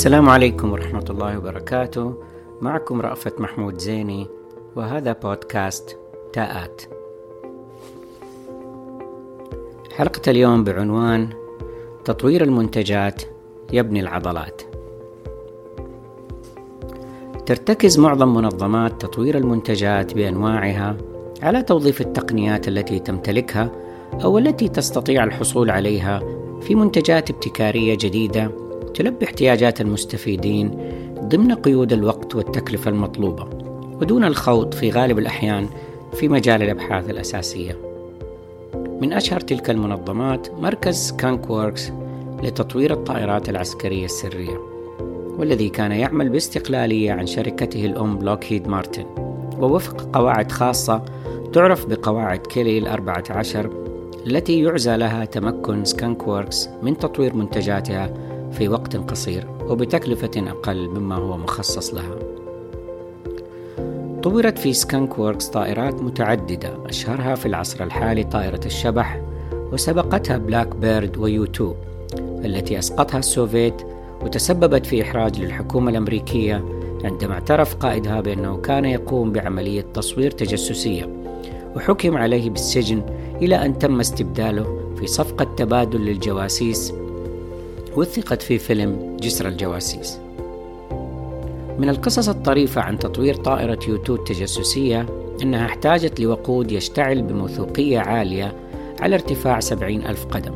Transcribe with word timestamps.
السلام 0.00 0.28
عليكم 0.28 0.72
ورحمة 0.72 1.04
الله 1.10 1.38
وبركاته. 1.38 2.14
معكم 2.60 3.00
رأفت 3.00 3.40
محمود 3.40 3.78
زيني 3.78 4.26
وهذا 4.76 5.12
بودكاست 5.12 5.98
تاءات. 6.32 6.82
حلقة 9.96 10.30
اليوم 10.30 10.64
بعنوان 10.64 11.28
تطوير 12.04 12.44
المنتجات 12.44 13.22
يبني 13.72 14.00
العضلات. 14.00 14.62
ترتكز 17.46 17.98
معظم 17.98 18.34
منظمات 18.34 19.02
تطوير 19.02 19.38
المنتجات 19.38 20.14
بأنواعها 20.14 20.96
على 21.42 21.62
توظيف 21.62 22.00
التقنيات 22.00 22.68
التي 22.68 22.98
تمتلكها 22.98 23.70
أو 24.24 24.38
التي 24.38 24.68
تستطيع 24.68 25.24
الحصول 25.24 25.70
عليها 25.70 26.20
في 26.60 26.74
منتجات 26.74 27.30
ابتكارية 27.30 27.96
جديدة 28.00 28.59
تلبي 29.00 29.24
احتياجات 29.24 29.80
المستفيدين 29.80 30.70
ضمن 31.20 31.54
قيود 31.54 31.92
الوقت 31.92 32.34
والتكلفة 32.34 32.90
المطلوبة 32.90 33.48
ودون 34.00 34.24
الخوض 34.24 34.74
في 34.74 34.90
غالب 34.90 35.18
الأحيان 35.18 35.68
في 36.12 36.28
مجال 36.28 36.62
الأبحاث 36.62 37.10
الأساسية. 37.10 37.76
من 38.74 39.12
أشهر 39.12 39.40
تلك 39.40 39.70
المنظمات 39.70 40.50
مركز 40.50 41.12
Skunk 41.12 41.50
Works 41.50 41.92
لتطوير 42.42 42.92
الطائرات 42.92 43.48
العسكرية 43.48 44.04
السرية 44.04 44.60
والذي 45.38 45.68
كان 45.68 45.92
يعمل 45.92 46.28
باستقلالية 46.28 47.12
عن 47.12 47.26
شركته 47.26 47.86
الأم 47.86 48.18
لوكهيد 48.22 48.68
مارتن 48.68 49.06
ووفق 49.60 50.08
قواعد 50.12 50.52
خاصة 50.52 51.04
تعرف 51.52 51.86
بقواعد 51.86 52.38
كيلي 52.38 52.78
الأربعة 52.78 53.24
عشر 53.30 53.70
التي 54.26 54.62
يعزى 54.62 54.96
لها 54.96 55.24
تمكن 55.24 55.84
Skunk 55.84 56.28
Works 56.28 56.68
من 56.82 56.98
تطوير 56.98 57.34
منتجاتها 57.34 58.29
في 58.52 58.68
وقت 58.68 58.96
قصير 58.96 59.46
وبتكلفة 59.68 60.30
أقل 60.36 60.88
مما 60.88 61.14
هو 61.14 61.36
مخصص 61.36 61.94
لها. 61.94 62.16
طورت 64.22 64.58
في 64.58 64.72
Skunk 64.72 65.18
Works 65.18 65.48
طائرات 65.48 66.02
متعددة 66.02 66.72
أشهرها 66.86 67.34
في 67.34 67.46
العصر 67.46 67.84
الحالي 67.84 68.24
طائرة 68.24 68.60
الشبح 68.66 69.20
وسبقتها 69.72 70.38
Blackbird 70.38 70.76
و 70.76 71.16
U 71.16 71.44
2 71.44 71.74
التي 72.44 72.78
أسقطها 72.78 73.18
السوفيت 73.18 73.74
وتسببت 74.22 74.86
في 74.86 75.02
إحراج 75.02 75.40
للحكومة 75.40 75.90
الأمريكية 75.90 76.64
عندما 77.04 77.34
اعترف 77.34 77.74
قائدها 77.74 78.20
بأنه 78.20 78.56
كان 78.56 78.84
يقوم 78.84 79.32
بعملية 79.32 79.84
تصوير 79.94 80.30
تجسسية 80.30 81.08
وحكم 81.76 82.16
عليه 82.16 82.50
بالسجن 82.50 83.02
إلى 83.42 83.66
أن 83.66 83.78
تم 83.78 84.00
استبداله 84.00 84.94
في 84.96 85.06
صفقة 85.06 85.44
تبادل 85.56 86.00
للجواسيس 86.00 86.94
وثقت 88.00 88.42
في 88.42 88.58
فيلم 88.58 89.16
جسر 89.20 89.48
الجواسيس. 89.48 90.18
من 91.78 91.88
القصص 91.88 92.28
الطريفة 92.28 92.80
عن 92.80 92.98
تطوير 92.98 93.34
طائرة 93.34 93.78
U2 93.88 94.14
التجسسية 94.14 95.06
أنها 95.42 95.66
احتاجت 95.66 96.20
لوقود 96.20 96.72
يشتعل 96.72 97.22
بموثوقية 97.22 97.98
عالية 97.98 98.54
على 99.00 99.14
ارتفاع 99.14 99.60
سبعين 99.60 100.06
ألف 100.06 100.24
قدم. 100.24 100.52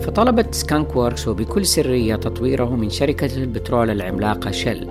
فطلبت 0.00 0.54
Skunk 0.54 0.96
Works 0.96 1.28
وبكل 1.28 1.66
سرية 1.66 2.16
تطويره 2.16 2.76
من 2.76 2.90
شركة 2.90 3.36
البترول 3.36 3.90
العملاقة 3.90 4.50
شل 4.50 4.90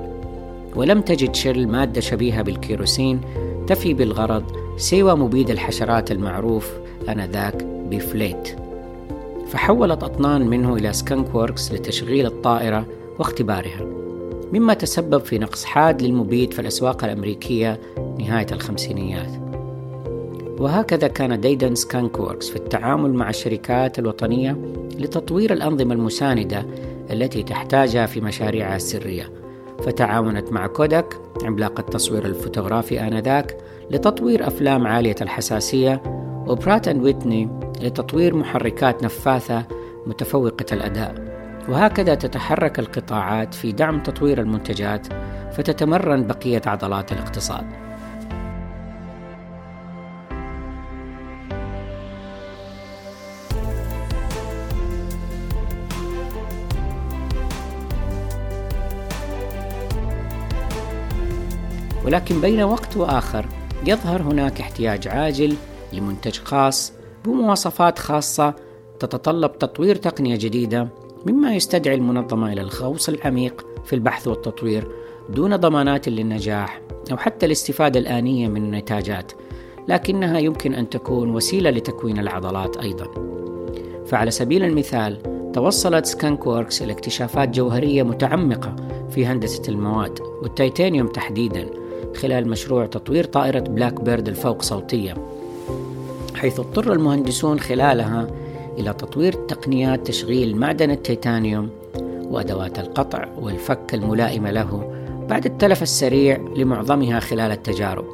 ولم 0.75 1.01
تجد 1.01 1.35
شل 1.35 1.67
مادة 1.67 2.01
شبيهة 2.01 2.41
بالكيروسين 2.41 3.21
تفي 3.67 3.93
بالغرض 3.93 4.43
سوى 4.77 5.15
مبيد 5.15 5.49
الحشرات 5.49 6.11
المعروف 6.11 6.71
آنذاك 7.09 7.63
ب 7.63 7.81
Flit. 7.81 8.66
فحولت 9.51 10.03
أطنان 10.03 10.47
منه 10.47 10.75
إلى 10.75 10.93
Skunk 10.93 11.35
Works 11.35 11.73
لتشغيل 11.73 12.25
الطائرة 12.25 12.85
واختبارها 13.19 13.85
مما 14.53 14.73
تسبب 14.73 15.21
في 15.21 15.39
نقص 15.39 15.65
حاد 15.65 16.01
للمبيد 16.01 16.53
في 16.53 16.59
الأسواق 16.59 17.03
الأمريكية 17.03 17.79
نهاية 18.19 18.47
الخمسينيات. 18.51 19.31
وهكذا 20.59 21.07
كان 21.07 21.39
ديدن 21.39 21.75
Skunk 21.75 22.19
Works 22.19 22.49
في 22.49 22.55
التعامل 22.55 23.13
مع 23.13 23.29
الشركات 23.29 23.99
الوطنية 23.99 24.57
لتطوير 24.99 25.53
الأنظمة 25.53 25.93
المساندة 25.93 26.65
التي 27.11 27.43
تحتاجها 27.43 28.05
في 28.05 28.21
مشاريعها 28.21 28.75
السرية. 28.75 29.31
فتعاونت 29.79 30.51
مع 30.51 30.67
كوداك 30.67 31.17
عملاق 31.43 31.79
التصوير 31.79 32.25
الفوتوغرافي 32.25 33.01
آنذاك 33.01 33.57
لتطوير 33.91 34.47
أفلام 34.47 34.87
عالية 34.87 35.15
الحساسية 35.21 36.01
وبرات 36.47 36.87
أند 36.87 37.03
ويتني 37.03 37.49
لتطوير 37.81 38.35
محركات 38.35 39.03
نفاثة 39.03 39.65
متفوقة 40.05 40.65
الأداء. 40.71 41.15
وهكذا 41.69 42.15
تتحرك 42.15 42.79
القطاعات 42.79 43.53
في 43.53 43.71
دعم 43.71 44.03
تطوير 44.03 44.41
المنتجات 44.41 45.07
فتتمرن 45.51 46.27
بقية 46.27 46.61
عضلات 46.65 47.11
الاقتصاد. 47.11 47.65
ولكن 62.05 62.41
بين 62.41 62.61
وقت 62.61 62.97
وآخر 62.97 63.45
يظهر 63.85 64.21
هناك 64.21 64.59
احتياج 64.61 65.07
عاجل 65.07 65.55
لمنتج 65.93 66.37
خاص 66.39 66.93
بمواصفات 67.25 67.99
خاصة 67.99 68.53
تتطلب 68.99 69.57
تطوير 69.57 69.95
تقنية 69.95 70.35
جديدة 70.35 70.87
مما 71.25 71.55
يستدعي 71.55 71.95
المنظمة 71.95 72.53
إلى 72.53 72.61
الغوص 72.61 73.09
العميق 73.09 73.65
في 73.85 73.93
البحث 73.93 74.27
والتطوير 74.27 74.87
دون 75.29 75.55
ضمانات 75.55 76.09
للنجاح 76.09 76.81
أو 77.11 77.17
حتى 77.17 77.45
الاستفادة 77.45 77.99
الآنية 77.99 78.47
من 78.47 78.63
النتاجات 78.63 79.31
لكنها 79.87 80.39
يمكن 80.39 80.73
أن 80.73 80.89
تكون 80.89 81.35
وسيلة 81.35 81.69
لتكوين 81.69 82.19
العضلات 82.19 82.77
أيضا. 82.77 83.07
فعلى 84.05 84.31
سبيل 84.31 84.63
المثال 84.63 85.21
توصلت 85.53 86.05
سكانك 86.05 86.47
ووركس 86.47 86.81
إلى 86.81 86.93
اكتشافات 86.93 87.49
جوهرية 87.49 88.03
متعمقة 88.03 88.75
في 89.09 89.25
هندسة 89.25 89.63
المواد 89.67 90.19
والتيتانيوم 90.41 91.07
تحديدا 91.07 91.69
خلال 92.15 92.49
مشروع 92.49 92.85
تطوير 92.85 93.23
طائرة 93.23 93.59
Blackbird 93.59 94.27
الفوق 94.27 94.61
صوتية. 94.61 95.36
حيث 96.37 96.59
اضطر 96.59 96.93
المهندسون 96.93 97.59
خلالها 97.59 98.27
إلى 98.77 98.93
تطوير 98.93 99.33
تقنيات 99.33 100.07
تشغيل 100.07 100.57
معدن 100.57 100.91
التيتانيوم 100.91 101.69
وأدوات 102.23 102.79
القطع 102.79 103.27
والفك 103.37 103.93
الملائمة 103.93 104.51
له 104.51 104.93
بعد 105.29 105.45
التلف 105.45 105.83
السريع 105.83 106.37
لمعظمها 106.55 107.19
خلال 107.19 107.51
التجارب. 107.51 108.05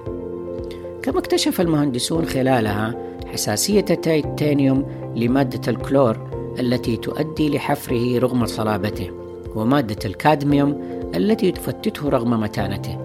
كما 1.02 1.20
اكتشف 1.20 1.62
المهندسون 1.62 2.26
خلالها 2.26 2.96
حساسية 3.34 3.86
التيتانيوم 3.90 4.86
لمادة 5.16 5.72
الكلور 5.72 6.18
التي 6.60 6.98
تؤدي 6.98 7.50
لحفره 7.50 8.20
رغم 8.20 8.46
صلابته 8.46 9.12
ومادة 9.56 10.00
الكادميوم 10.06 10.82
التي 11.16 11.52
تفتته 11.52 12.10
رغم 12.10 12.40
متانته. 12.40 13.03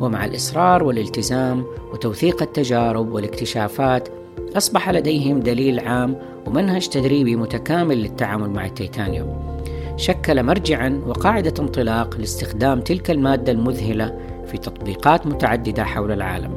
ومع 0.00 0.24
الإصرار 0.24 0.82
والالتزام 0.82 1.64
وتوثيق 1.92 2.42
التجارب 2.42 3.12
والاكتشافات 3.12 4.08
أصبح 4.56 4.90
لديهم 4.90 5.40
دليل 5.40 5.80
عام 5.80 6.16
ومنهج 6.46 6.88
تدريبي 6.88 7.36
متكامل 7.36 8.02
للتعامل 8.02 8.50
مع 8.50 8.66
التيتانيوم. 8.66 9.58
شكل 9.96 10.42
مرجعا 10.42 11.02
وقاعدة 11.06 11.54
انطلاق 11.58 12.16
لاستخدام 12.18 12.80
تلك 12.80 13.10
المادة 13.10 13.52
المذهلة 13.52 14.18
في 14.46 14.58
تطبيقات 14.58 15.26
متعددة 15.26 15.84
حول 15.84 16.12
العالم. 16.12 16.56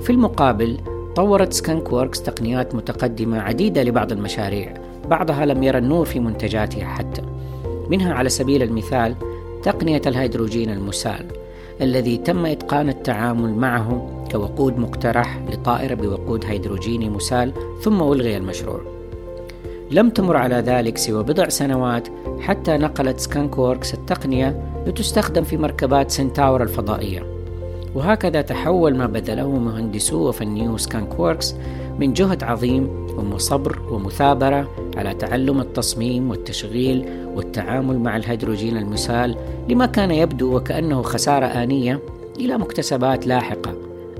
في 0.00 0.10
المقابل 0.10 0.78
طورت 1.16 1.52
Skunk 1.52 1.92
Works 1.92 2.22
تقنيات 2.22 2.74
متقدمة 2.74 3.40
عديدة 3.40 3.82
لبعض 3.82 4.12
المشاريع 4.12 4.74
بعضها 5.08 5.46
لم 5.46 5.62
يرى 5.62 5.78
النور 5.78 6.04
في 6.04 6.20
منتجاتها 6.20 6.84
حتى. 6.84 7.22
منها 7.90 8.14
على 8.14 8.28
سبيل 8.28 8.62
المثال 8.62 9.14
تقنية 9.62 10.02
الهيدروجين 10.06 10.70
المسال. 10.70 11.26
الذي 11.80 12.16
تم 12.16 12.46
إتقان 12.46 12.88
التعامل 12.88 13.54
معه 13.54 14.24
كوقود 14.32 14.78
مقترح 14.78 15.42
لطائرة 15.50 15.94
بوقود 15.94 16.44
هيدروجيني 16.44 17.10
مسال 17.10 17.52
ثم 17.82 18.02
ألغي 18.02 18.36
المشروع. 18.36 18.80
لم 19.90 20.10
تمر 20.10 20.36
على 20.36 20.54
ذلك 20.54 20.98
سوى 20.98 21.22
بضع 21.22 21.48
سنوات 21.48 22.08
حتى 22.40 22.76
نقلت 22.76 23.20
Skunk 23.20 23.58
Works 23.58 23.94
التقنية 23.94 24.82
لتستخدم 24.86 25.44
في 25.44 25.56
مركبات 25.56 26.10
Centaur 26.10 26.62
الفضائية. 26.62 27.35
وهكذا 27.96 28.42
تحول 28.42 28.96
ما 28.96 29.06
بذله 29.06 29.48
مهندسو 29.48 30.28
وفنيو 30.28 30.76
Skunk 30.76 31.18
Works 31.18 31.54
من 31.98 32.12
جهد 32.12 32.42
عظيم 32.42 33.06
وصبر 33.32 33.78
ومثابرة 33.90 34.68
على 34.96 35.14
تعلم 35.14 35.60
التصميم 35.60 36.30
والتشغيل 36.30 37.08
والتعامل 37.34 37.98
مع 37.98 38.16
الهيدروجين 38.16 38.76
المسال 38.76 39.36
لما 39.68 39.86
كان 39.86 40.10
يبدو 40.10 40.56
وكأنه 40.56 41.02
خسارة 41.02 41.46
آنية 41.46 42.00
إلى 42.38 42.58
مكتسبات 42.58 43.26
لاحقة 43.26 43.74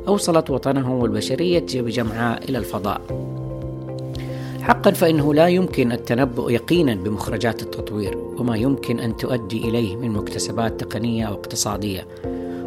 أوصلت 0.08 0.50
وطنه 0.50 0.94
والبشرية 0.94 1.67
بجمعاء 1.75 2.44
إلى 2.49 2.58
الفضاء. 2.58 3.00
حقا 4.61 4.90
فإنه 4.90 5.34
لا 5.34 5.49
يمكن 5.49 5.93
التنبؤ 5.93 6.50
يقينا 6.50 6.94
بمخرجات 6.94 7.62
التطوير 7.62 8.19
وما 8.38 8.56
يمكن 8.56 9.00
أن 9.00 9.17
تؤدي 9.17 9.69
إليه 9.69 9.96
من 9.96 10.11
مكتسبات 10.11 10.81
تقنية 10.81 11.25
أو 11.25 11.34
اقتصادية. 11.34 12.06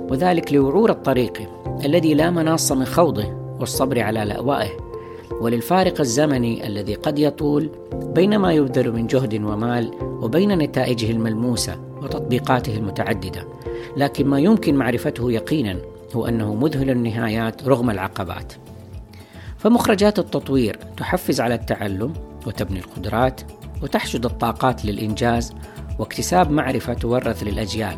وذلك 0.09 0.53
لوعور 0.53 0.91
الطريق 0.91 1.50
الذي 1.85 2.13
لا 2.13 2.29
مناص 2.29 2.71
من 2.71 2.85
خوضه 2.85 3.39
والصبر 3.59 4.00
على 4.00 4.25
لأوائه 4.25 4.69
وللفارق 5.41 6.00
الزمني 6.00 6.67
الذي 6.67 6.95
قد 6.95 7.19
يطول 7.19 7.69
بين 7.94 8.38
ما 8.38 8.53
يبذل 8.53 8.91
من 8.91 9.07
جهد 9.07 9.44
ومال 9.44 9.91
وبين 10.01 10.57
نتائجه 10.57 11.11
الملموسة 11.11 11.79
وتطبيقاته 12.01 12.77
المتعددة. 12.77 13.47
لكن 13.97 14.27
ما 14.27 14.39
يمكن 14.39 14.75
معرفته 14.75 15.31
يقينا 15.31 15.77
هو 16.15 16.27
أنه 16.27 16.56
مذهل 16.56 16.89
النهايات 16.89 17.67
رغم 17.67 17.89
العقبات. 17.89 18.53
فمخرجات 19.57 20.19
التطوير 20.19 20.79
تحفز 20.97 21.41
على 21.41 21.56
التعلم 21.56 22.13
وتبني 22.47 22.79
القدرات 22.79 23.41
وتحشد 23.83 24.25
الطاقات 24.25 24.85
للإنجاز 24.85 25.53
واكتساب 26.00 26.51
معرفة 26.51 26.94
تورث 26.94 27.44
للأجيال 27.44 27.97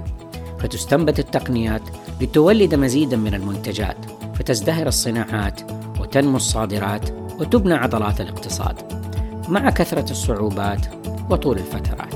فتستنبت 0.59 1.19
التقنيات 1.19 1.81
لتولد 2.21 2.75
مزيدا 2.75 3.17
من 3.17 3.33
المنتجات 3.33 3.97
فتزدهر 4.35 4.87
الصناعات 4.87 5.61
وتنمو 5.99 6.37
الصادرات 6.37 7.09
وتبنى 7.39 7.73
عضلات 7.73 8.21
الاقتصاد. 8.21 8.75
مع 9.49 9.69
كثرة 9.69 10.11
الصعوبات 10.11 10.85
وطول 11.29 11.57
الفترات. 11.57 12.10